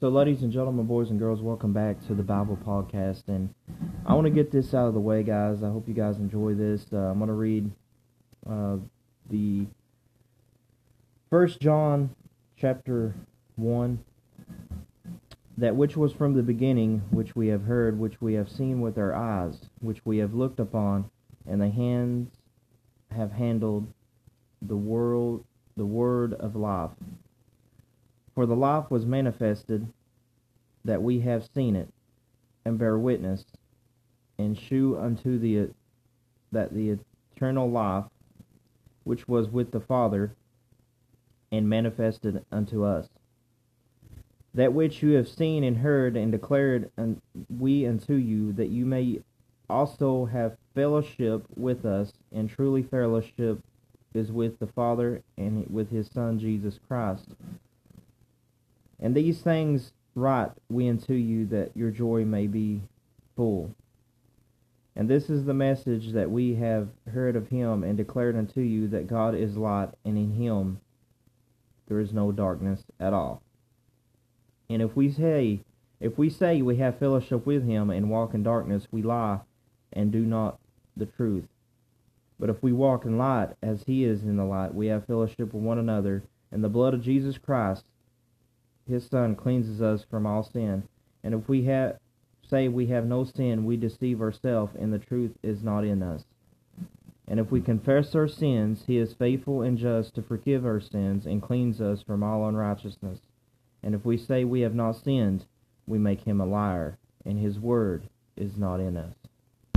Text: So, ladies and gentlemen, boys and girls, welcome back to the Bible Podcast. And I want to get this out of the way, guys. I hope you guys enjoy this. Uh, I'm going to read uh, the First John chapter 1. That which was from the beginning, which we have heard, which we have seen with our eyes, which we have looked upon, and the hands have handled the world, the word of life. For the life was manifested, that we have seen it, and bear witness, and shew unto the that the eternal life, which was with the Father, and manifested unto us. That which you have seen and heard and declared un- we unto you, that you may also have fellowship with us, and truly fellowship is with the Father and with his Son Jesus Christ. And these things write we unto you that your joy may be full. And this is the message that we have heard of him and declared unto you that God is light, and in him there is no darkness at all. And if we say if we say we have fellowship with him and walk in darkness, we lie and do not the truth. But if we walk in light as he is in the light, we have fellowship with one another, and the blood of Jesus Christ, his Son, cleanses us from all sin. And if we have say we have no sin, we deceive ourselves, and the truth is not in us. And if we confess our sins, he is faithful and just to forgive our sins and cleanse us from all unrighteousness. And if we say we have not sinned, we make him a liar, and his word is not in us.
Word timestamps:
So, 0.00 0.08
ladies 0.08 0.40
and 0.42 0.50
gentlemen, 0.50 0.86
boys 0.86 1.10
and 1.10 1.18
girls, 1.18 1.42
welcome 1.42 1.74
back 1.74 2.00
to 2.06 2.14
the 2.14 2.22
Bible 2.22 2.58
Podcast. 2.66 3.28
And 3.28 3.52
I 4.06 4.14
want 4.14 4.24
to 4.24 4.30
get 4.30 4.50
this 4.50 4.72
out 4.72 4.88
of 4.88 4.94
the 4.94 5.00
way, 5.00 5.22
guys. 5.22 5.62
I 5.62 5.68
hope 5.68 5.86
you 5.86 5.92
guys 5.92 6.16
enjoy 6.16 6.54
this. 6.54 6.86
Uh, 6.90 6.96
I'm 6.96 7.18
going 7.18 7.28
to 7.28 7.34
read 7.34 7.70
uh, 8.48 8.76
the 9.28 9.66
First 11.28 11.60
John 11.60 12.14
chapter 12.56 13.14
1. 13.56 14.02
That 15.58 15.76
which 15.76 15.98
was 15.98 16.14
from 16.14 16.32
the 16.32 16.42
beginning, 16.42 17.02
which 17.10 17.36
we 17.36 17.48
have 17.48 17.64
heard, 17.64 17.98
which 17.98 18.22
we 18.22 18.32
have 18.32 18.48
seen 18.48 18.80
with 18.80 18.96
our 18.96 19.14
eyes, 19.14 19.66
which 19.80 20.00
we 20.06 20.16
have 20.16 20.32
looked 20.32 20.60
upon, 20.60 21.10
and 21.46 21.60
the 21.60 21.68
hands 21.68 22.30
have 23.10 23.32
handled 23.32 23.86
the 24.62 24.78
world, 24.78 25.44
the 25.76 25.84
word 25.84 26.32
of 26.32 26.56
life. 26.56 26.92
For 28.34 28.46
the 28.46 28.56
life 28.56 28.90
was 28.90 29.04
manifested, 29.04 29.86
that 30.84 31.02
we 31.02 31.20
have 31.20 31.48
seen 31.54 31.76
it, 31.76 31.88
and 32.64 32.78
bear 32.78 32.98
witness, 32.98 33.44
and 34.38 34.58
shew 34.58 34.96
unto 34.98 35.38
the 35.38 35.70
that 36.52 36.74
the 36.74 36.98
eternal 37.34 37.70
life, 37.70 38.04
which 39.04 39.28
was 39.28 39.48
with 39.48 39.70
the 39.70 39.80
Father, 39.80 40.34
and 41.52 41.68
manifested 41.68 42.44
unto 42.50 42.84
us. 42.84 43.08
That 44.52 44.72
which 44.72 45.02
you 45.02 45.12
have 45.12 45.28
seen 45.28 45.62
and 45.62 45.78
heard 45.78 46.16
and 46.16 46.32
declared 46.32 46.90
un- 46.98 47.20
we 47.48 47.86
unto 47.86 48.14
you, 48.14 48.52
that 48.54 48.68
you 48.68 48.84
may 48.84 49.20
also 49.68 50.24
have 50.24 50.56
fellowship 50.74 51.44
with 51.56 51.84
us, 51.84 52.12
and 52.32 52.50
truly 52.50 52.82
fellowship 52.82 53.60
is 54.12 54.32
with 54.32 54.58
the 54.58 54.66
Father 54.66 55.22
and 55.36 55.68
with 55.70 55.90
his 55.90 56.08
Son 56.08 56.38
Jesus 56.38 56.80
Christ. 56.88 57.28
And 58.98 59.14
these 59.14 59.40
things 59.40 59.92
write 60.14 60.50
we 60.68 60.88
unto 60.88 61.14
you 61.14 61.46
that 61.46 61.76
your 61.76 61.90
joy 61.90 62.24
may 62.24 62.46
be 62.46 62.82
full. 63.36 63.74
And 64.96 65.08
this 65.08 65.30
is 65.30 65.44
the 65.44 65.54
message 65.54 66.12
that 66.12 66.30
we 66.30 66.56
have 66.56 66.88
heard 67.12 67.36
of 67.36 67.48
him 67.48 67.84
and 67.84 67.96
declared 67.96 68.36
unto 68.36 68.60
you 68.60 68.88
that 68.88 69.06
God 69.06 69.34
is 69.34 69.56
light, 69.56 69.90
and 70.04 70.18
in 70.18 70.32
him 70.32 70.80
there 71.88 72.00
is 72.00 72.12
no 72.12 72.32
darkness 72.32 72.84
at 72.98 73.12
all. 73.12 73.42
And 74.68 74.82
if 74.82 74.94
we 74.94 75.10
say 75.10 75.60
if 76.00 76.16
we 76.16 76.30
say 76.30 76.62
we 76.62 76.76
have 76.76 76.98
fellowship 76.98 77.44
with 77.44 77.66
him 77.66 77.90
and 77.90 78.10
walk 78.10 78.32
in 78.32 78.42
darkness, 78.42 78.88
we 78.90 79.02
lie 79.02 79.40
and 79.92 80.10
do 80.10 80.24
not 80.24 80.58
the 80.96 81.06
truth. 81.06 81.44
But 82.38 82.48
if 82.48 82.62
we 82.62 82.72
walk 82.72 83.04
in 83.04 83.18
light 83.18 83.50
as 83.62 83.84
he 83.84 84.04
is 84.04 84.22
in 84.22 84.36
the 84.36 84.44
light, 84.44 84.74
we 84.74 84.86
have 84.86 85.04
fellowship 85.04 85.52
with 85.52 85.62
one 85.62 85.78
another, 85.78 86.22
and 86.50 86.64
the 86.64 86.70
blood 86.70 86.94
of 86.94 87.02
Jesus 87.02 87.36
Christ, 87.36 87.84
his 88.90 89.06
Son, 89.06 89.34
cleanses 89.34 89.80
us 89.80 90.04
from 90.10 90.26
all 90.26 90.42
sin. 90.42 90.82
And 91.24 91.34
if 91.34 91.48
we 91.48 91.64
have 91.64 91.98
say 92.50 92.68
we 92.68 92.86
have 92.88 93.06
no 93.06 93.24
sin, 93.24 93.64
we 93.64 93.76
deceive 93.76 94.20
ourselves, 94.20 94.74
and 94.78 94.92
the 94.92 94.98
truth 94.98 95.38
is 95.42 95.62
not 95.62 95.84
in 95.84 96.02
us. 96.02 96.24
And 97.28 97.38
if 97.38 97.52
we 97.52 97.60
confess 97.60 98.14
our 98.16 98.26
sins, 98.26 98.82
he 98.88 98.98
is 98.98 99.14
faithful 99.14 99.62
and 99.62 99.78
just 99.78 100.16
to 100.16 100.22
forgive 100.22 100.66
our 100.66 100.80
sins 100.80 101.26
and 101.26 101.40
cleanse 101.40 101.80
us 101.80 102.02
from 102.02 102.24
all 102.24 102.48
unrighteousness. 102.48 103.20
And 103.84 103.94
if 103.94 104.04
we 104.04 104.16
say 104.18 104.44
we 104.44 104.62
have 104.62 104.74
not 104.74 104.96
sinned, 104.96 105.46
we 105.86 105.96
make 105.96 106.22
him 106.22 106.40
a 106.40 106.46
liar, 106.46 106.98
and 107.24 107.38
his 107.38 107.60
word 107.60 108.08
is 108.36 108.56
not 108.56 108.80
in 108.80 108.96
us. 108.96 109.14